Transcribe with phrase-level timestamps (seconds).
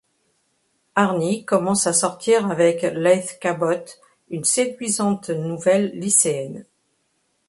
[0.95, 3.85] Arnie commence à sortir avec Leigh Cabot,
[4.31, 6.65] une séduisante nouvelle lycéenne.